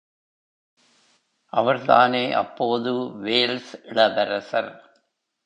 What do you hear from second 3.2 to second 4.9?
Wales இளவரசர்.